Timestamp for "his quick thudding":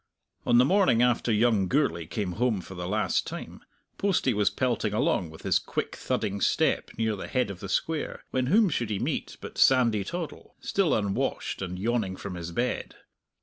5.43-6.41